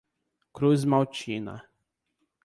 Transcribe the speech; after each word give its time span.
Cruzmaltina 0.55 1.61